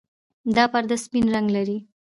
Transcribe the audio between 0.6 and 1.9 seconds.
پرده سپین رنګ لري.